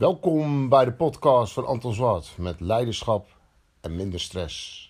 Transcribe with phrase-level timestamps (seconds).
[0.00, 3.28] Welkom bij de podcast van Anton Zwart met leiderschap
[3.80, 4.88] en minder stress.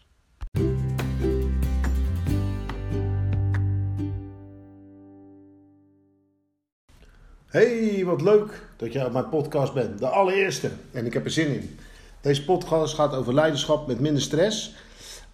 [7.46, 9.98] Hey, wat leuk dat je op mijn podcast bent.
[9.98, 10.70] De allereerste.
[10.92, 11.78] En ik heb er zin in.
[12.20, 14.74] Deze podcast gaat over leiderschap met minder stress.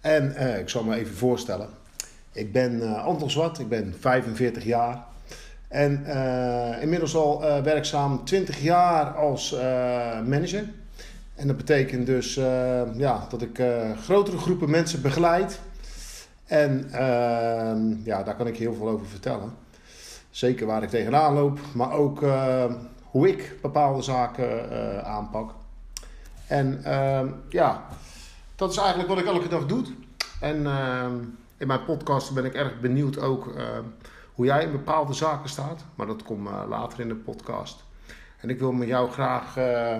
[0.01, 1.69] En eh, ik zal me even voorstellen.
[2.31, 5.05] Ik ben uh, Anton Zwart, ik ben 45 jaar.
[5.67, 9.59] En uh, inmiddels al uh, werkzaam 20 jaar als uh,
[10.21, 10.65] manager.
[11.35, 12.33] En dat betekent dus
[12.95, 13.61] ja, dat ik
[14.01, 15.59] grotere groepen mensen begeleid.
[16.45, 19.53] En ehm, ja, daar kan ik heel veel over vertellen.
[20.29, 22.23] Zeker waar ik tegenaan loop, maar ook
[23.03, 25.51] hoe ik bepaalde zaken aanpak.
[26.47, 27.85] En ehm, ja,
[28.55, 29.83] dat is eigenlijk wat ik elke dag doe.
[30.39, 31.15] En ehm,
[31.57, 33.53] in mijn podcast ben ik erg benieuwd ook
[34.37, 35.83] hoe jij in bepaalde zaken staat.
[35.95, 37.83] Maar dat komt uh, later in de podcast.
[38.39, 39.95] En ik wil met jou graag uh,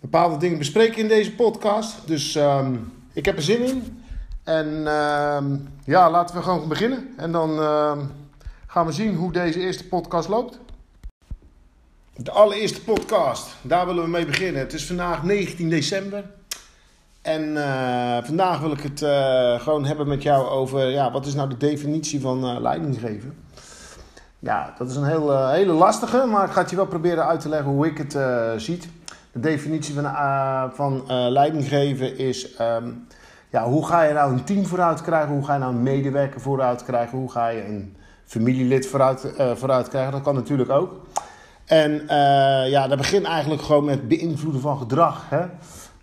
[0.00, 2.06] bepaalde dingen bespreken in deze podcast.
[2.06, 4.02] Dus um, ik heb er zin in.
[4.44, 5.44] En uh,
[5.84, 7.14] ja, laten we gewoon beginnen.
[7.16, 8.04] En dan ehm,
[8.66, 10.58] gaan we zien hoe deze eerste podcast loopt.
[12.16, 14.60] De allereerste podcast, daar willen we mee beginnen.
[14.60, 16.24] Het is vandaag 19 december.
[17.22, 18.98] En uh, vandaag wil ik het
[19.62, 23.34] gewoon hebben met jou over ja, wat is nou de definitie van leidinggeven.
[24.44, 27.40] Ja, dat is een heel, hele lastige, maar ik ga het je wel proberen uit
[27.40, 28.18] te leggen hoe ik het
[28.62, 28.88] ziet.
[29.32, 30.04] De definitie van,
[30.74, 33.06] van leidinggeven is, um,
[33.48, 35.34] ja, hoe ga je nou een team vooruit krijgen?
[35.34, 37.18] Hoe ga je nou een medewerker vooruit krijgen?
[37.18, 40.12] Hoe ga je een familielid vooruit, vooruit krijgen?
[40.12, 40.92] Dat kan natuurlijk ook.
[41.64, 42.06] En
[42.68, 45.24] ja, dat begint eigenlijk gewoon met beïnvloeden van gedrag.
[45.28, 45.44] Hè?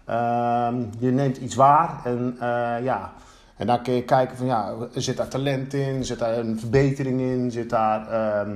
[0.10, 0.68] Uh,
[1.00, 3.12] je neemt iets waar en uh, ja,
[3.60, 7.22] en dan kun je kijken van ja, zit daar talent in, zit daar een verbetering
[7.22, 8.54] in, zit daar uh,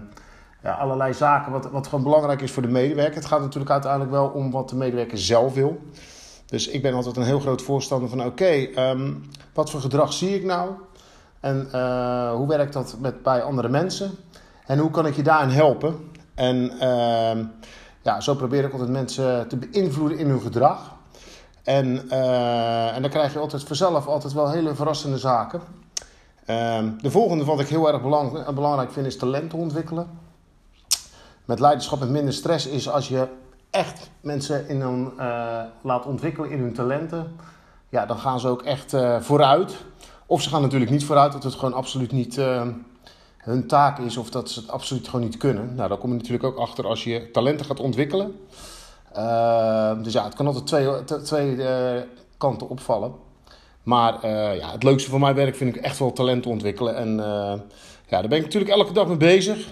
[0.61, 3.15] ja, allerlei zaken wat, wat gewoon belangrijk is voor de medewerker.
[3.15, 5.81] Het gaat natuurlijk uiteindelijk wel om wat de medewerker zelf wil.
[6.45, 10.35] Dus ik ben altijd een heel groot voorstander van oké, um, wat voor gedrag zie
[10.35, 10.71] ik nou?
[11.39, 14.11] En uh, hoe werkt dat met, bij andere mensen?
[14.65, 15.95] En hoe kan ik je daarin helpen?
[16.35, 17.45] En uh,
[18.01, 20.95] ja, zo probeer ik altijd mensen te beïnvloeden in hun gedrag.
[21.63, 25.61] En, uh, en dan krijg je altijd vanzelf altijd wel hele verrassende zaken.
[26.47, 30.19] Uh, de volgende wat ik heel erg belang, belangrijk vind is talenten ontwikkelen.
[31.45, 33.27] Met leiderschap met minder stress is als je
[33.69, 37.35] echt mensen in een, uh, laat ontwikkelen in hun talenten.
[37.89, 39.75] Ja, dan gaan ze ook echt uh, vooruit.
[40.25, 42.39] Of ze gaan natuurlijk niet vooruit, dat het gewoon absoluut niet
[43.37, 45.75] hun taak is of dat ze het absoluut gewoon niet kunnen.
[45.75, 48.35] Nou, daar kom je natuurlijk ook achter als je talenten gaat ontwikkelen.
[49.17, 52.01] Uh, dus ja, het kan altijd twee, twee uh,
[52.37, 53.13] kanten opvallen.
[53.83, 56.95] Maar uh, ja, het leukste van mijn werk vind ik echt wel talent ontwikkelen.
[56.95, 57.15] En
[58.07, 59.67] ja, daar ben ik natuurlijk elke dag mee bezig.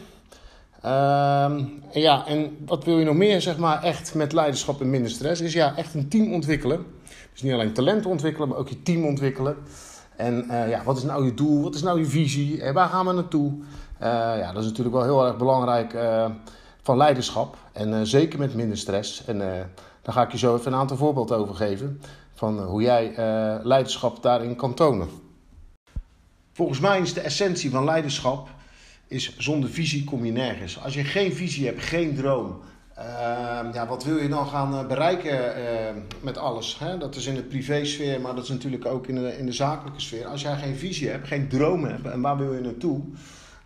[0.82, 5.12] Ehm, ja, en wat wil je nog meer, zeg maar, echt met leiderschap en minder
[5.12, 5.42] stress?
[5.42, 6.86] Is ja, echt een team ontwikkelen.
[7.32, 9.58] Dus niet alleen talent ontwikkelen, maar ook je team ontwikkelen.
[10.16, 11.64] En ja, wat is nou je doel?
[11.64, 12.62] Wat is nou je visie?
[12.62, 13.54] En waar gaan we naartoe?
[14.40, 15.94] ja, dat is natuurlijk wel heel erg belangrijk
[16.82, 17.58] van leiderschap.
[17.72, 19.26] En uh, zeker met minder stress.
[19.26, 19.46] En uh,
[20.02, 22.02] daar ga ik je zo even een aantal voorbeelden over geven.
[22.34, 23.14] Van uh, hoe jij
[23.64, 25.10] leiderschap daarin kan tonen.
[26.54, 28.50] Volgens mij is de essentie van leiderschap...
[29.08, 30.84] is zonder visie kom je nergens.
[30.84, 32.62] Als je geen visie hebt, geen droom...
[33.74, 35.40] ja, wat wil je dan gaan bereiken
[36.22, 36.80] met alles?
[36.80, 36.98] Hè?
[36.98, 40.02] Dat is in de privésfeer, maar dat is natuurlijk ook in de, in de zakelijke
[40.02, 40.26] sfeer.
[40.26, 43.02] Als jij geen visie hebt, geen droom hebt en waar wil je naartoe...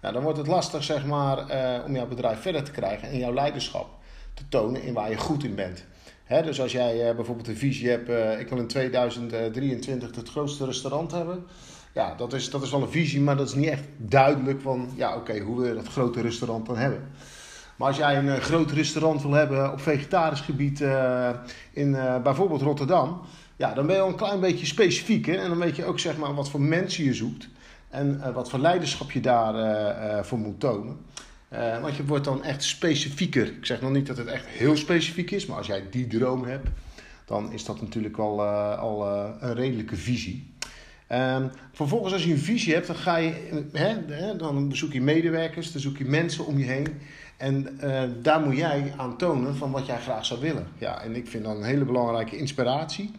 [0.06, 3.18] Ja, dan wordt het lastig zeg maar, uh, om jouw bedrijf verder te krijgen en
[3.18, 3.88] jouw leiderschap
[4.34, 5.86] te tonen in waar je goed in bent.
[6.24, 10.30] Hè, dus als jij uh, bijvoorbeeld een visie hebt, uh, ik wil in 2023 het
[10.30, 11.46] grootste restaurant hebben.
[11.94, 14.90] Ja, dat is, dat is wel een visie, maar dat is niet echt duidelijk van,
[14.96, 17.10] ja oké, hoe wil je dat grote restaurant dan hebben?
[17.76, 20.84] Maar als jij een groot restaurant wil hebben op vegetarisch gebied
[21.72, 21.92] in
[22.24, 23.22] bijvoorbeeld Rotterdam,
[23.56, 26.18] ja, dan ben je al een klein beetje specifieker en dan weet je ook zeg
[26.18, 27.50] maar wat voor mensen je zoekt.
[27.90, 30.98] En uh, wat voor leiderschap je daarvoor uh, voor moet tonen.
[31.82, 33.46] Want je wordt dan echt specifieker.
[33.46, 36.44] Ik zeg nog niet dat het echt heel specifiek is, maar als jij die droom
[36.44, 36.68] hebt,
[37.26, 38.44] dan is dat natuurlijk al,
[38.78, 39.08] al
[39.40, 40.54] een redelijke visie.
[41.12, 45.72] Um, vervolgens, als je een visie hebt, dan, ga je, hè, dan bezoek je medewerkers,
[45.72, 46.88] dan zoek je mensen om je heen.
[47.38, 47.80] En
[48.22, 50.68] daar moet jij aan tonen van wat jij graag zou willen.
[50.78, 53.12] Ja, en ik vind dan een hele belangrijke inspiratie.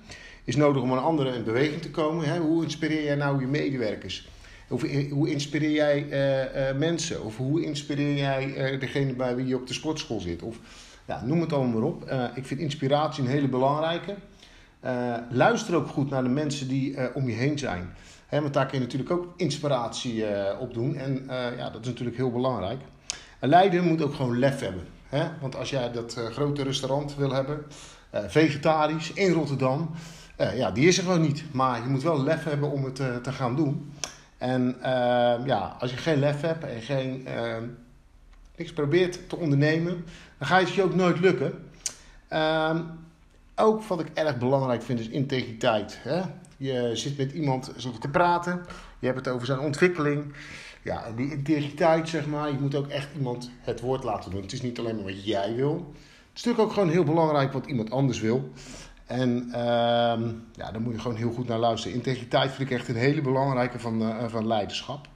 [0.45, 2.39] Is nodig om een andere in beweging te komen.
[2.39, 4.29] Hoe inspireer jij nou je medewerkers?
[4.69, 7.25] Of hoe inspireer jij uh, uh, mensen?
[7.25, 10.43] Of hoe inspireer jij uh, degene bij wie je op de sportschool zit?
[10.43, 10.59] Of
[11.07, 12.11] ja, noem het allemaal maar op.
[12.35, 14.15] ik vind inspiratie een hele belangrijke.
[15.31, 17.95] luister ook goed naar de mensen die om je heen zijn.
[18.27, 20.25] Hè, want daar kun je natuurlijk ook inspiratie
[20.59, 20.97] op doen.
[20.97, 21.25] En
[21.57, 22.81] ja, dat is natuurlijk heel belangrijk.
[23.41, 24.85] Een leider moet ook gewoon lef hebben.
[25.09, 25.29] Hè?
[25.41, 27.65] Want als jij dat grote restaurant wil hebben,
[28.12, 29.91] vegetarisch in Rotterdam,
[30.55, 31.45] ja, die is er gewoon niet.
[31.53, 33.93] Maar je moet wel lef hebben om het te gaan doen.
[34.38, 34.77] En
[35.44, 37.27] ja, als je geen lef hebt en geen
[38.56, 40.05] niks probeert te ondernemen,
[40.38, 41.69] dan ga je het je ook nooit lukken.
[42.29, 42.83] Ehm,
[43.55, 45.99] ook wat ik erg belangrijk vind is integriteit.
[46.03, 46.23] Hè?
[46.56, 48.65] Je zit met iemand zit te praten,
[48.99, 50.33] je hebt het over zijn ontwikkeling.
[50.83, 54.43] Ja, en die integriteit, zeg maar, je moet ook echt iemand het woord laten doen.
[54.43, 55.75] Het is niet alleen maar wat jij wil.
[55.75, 58.50] Het is natuurlijk ook gewoon heel belangrijk wat iemand anders wil.
[59.06, 59.55] En uh,
[60.53, 61.97] ja, daar moet je gewoon heel goed naar luisteren.
[61.97, 65.08] Integriteit vind ik echt een hele belangrijke van, uh, van leiderschap.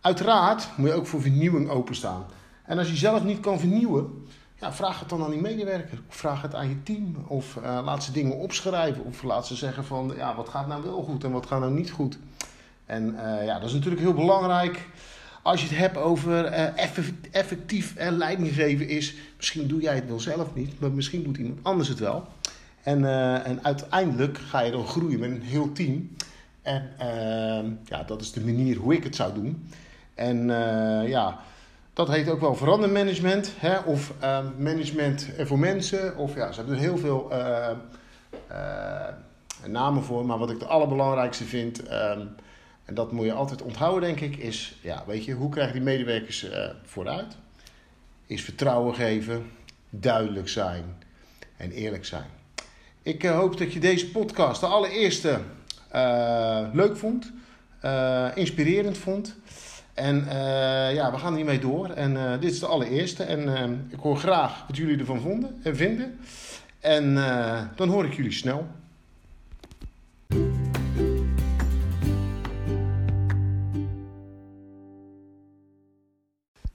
[0.00, 2.24] Uiteraard moet je ook voor vernieuwing openstaan.
[2.64, 4.26] En als je zelf niet kan vernieuwen,
[4.60, 6.02] ja, vraag het dan aan die medewerker.
[6.08, 7.16] Vraag het aan je team.
[7.26, 9.04] Of uh, laat ze dingen opschrijven.
[9.04, 11.72] Of laat ze zeggen van, ja, wat gaat nou wel goed en wat gaat nou
[11.72, 12.18] niet goed.
[12.86, 14.88] En uh, ja, dat is natuurlijk heel belangrijk.
[15.42, 16.44] Als je het hebt over
[17.30, 19.14] effectief leiding geven is...
[19.36, 22.26] Misschien doe jij het wel zelf niet, maar misschien doet iemand anders het wel.
[22.82, 23.04] En,
[23.44, 26.16] en uiteindelijk ga je dan groeien met een heel team.
[26.62, 29.68] En ehm, ja, dat is de manier hoe ik het zou doen.
[30.14, 30.46] En
[31.06, 31.40] ja...
[31.92, 33.78] Dat heet ook wel verandermanagement hè?
[33.78, 36.16] of uh, management voor mensen.
[36.16, 37.70] Of ja, ze hebben er heel veel uh,
[38.50, 39.08] uh,
[39.66, 40.26] namen voor.
[40.26, 44.78] Maar wat ik het allerbelangrijkste vind, en dat moet je altijd onthouden denk ik, is
[44.80, 46.46] ja, weet je, hoe krijg die medewerkers
[46.84, 47.36] vooruit?
[48.26, 49.50] Is vertrouwen geven,
[49.90, 50.84] duidelijk zijn
[51.56, 52.28] en eerlijk zijn.
[53.04, 55.40] Ik hoop dat je deze podcast, de allereerste,
[56.72, 57.32] leuk vond,
[58.34, 59.36] inspirerend vond.
[59.94, 60.24] En
[60.94, 61.88] ja, we gaan hiermee door.
[61.88, 63.22] En dit is de allereerste.
[63.22, 66.18] En ik hoor graag wat jullie ervan vonden en vinden.
[66.80, 67.14] En
[67.76, 68.66] dan hoor ik jullie snel.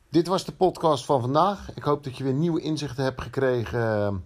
[0.10, 1.70] Dit was de podcast van vandaag.
[1.76, 4.24] Ik hoop dat je weer nieuwe inzichten hebt gekregen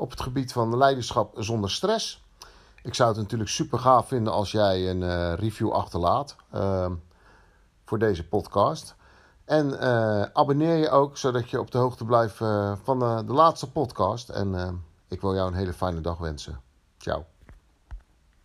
[0.00, 2.24] op het gebied van leiderschap zonder stress.
[2.82, 6.36] Ik zou het natuurlijk super gaaf vinden als jij een review achterlaat
[7.84, 8.94] voor deze podcast.
[9.44, 13.70] En uh, abonneer je ook, zodat je op de hoogte blijft uh, van de laatste
[13.70, 14.28] podcast.
[14.28, 16.60] En ik wil jou een hele fijne dag wensen.
[16.98, 17.39] Ciao.